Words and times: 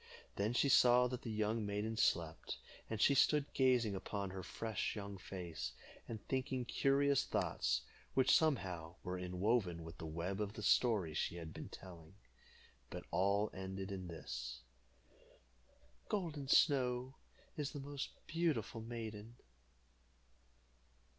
Then 0.35 0.53
she 0.53 0.67
saw 0.67 1.05
that 1.09 1.21
the 1.21 1.29
young 1.29 1.63
maiden 1.63 1.95
slept, 1.95 2.57
and 2.89 2.99
she 2.99 3.13
stood 3.13 3.53
gazing 3.53 3.93
upon 3.93 4.31
her 4.31 4.41
fresh 4.41 4.95
young 4.95 5.19
face, 5.19 5.73
and 6.07 6.27
thinking 6.27 6.65
curious 6.65 7.23
thoughts, 7.23 7.83
which 8.15 8.35
somehow 8.35 8.95
were 9.03 9.19
enwoven 9.19 9.83
with 9.83 9.99
the 9.99 10.07
web 10.07 10.41
of 10.41 10.53
the 10.53 10.63
story 10.63 11.13
she 11.13 11.35
had 11.35 11.53
been 11.53 11.69
telling, 11.69 12.15
but 12.89 13.05
all 13.11 13.51
ended 13.53 13.91
in 13.91 14.07
this: 14.07 14.61
"Golden 16.09 16.47
Snow 16.47 17.13
is 17.55 17.69
the 17.69 17.79
most 17.79 18.09
beautiful 18.25 18.81
maiden." 18.81 19.35